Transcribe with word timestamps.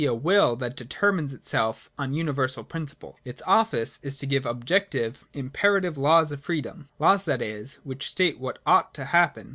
a 0.03 0.15
Will 0.15 0.55
that 0.55 0.75
determines 0.75 1.31
itself 1.31 1.87
on 1.95 2.11
universal 2.11 2.63
principles. 2.63 3.17
Its 3.23 3.39
office 3.45 3.99
is 4.01 4.17
to 4.17 4.25
give 4.25 4.47
objec 4.47 4.89
tive, 4.89 5.25
imperative 5.31 5.95
laws 5.95 6.31
of 6.31 6.41
freedom,— 6.43 6.89
laws, 6.97 7.23
that 7.25 7.39
is, 7.39 7.75
which 7.83 8.09
state 8.09 8.39
what 8.39 8.57
ought 8.65 8.95
to 8.95 9.05
happen. 9.05 9.49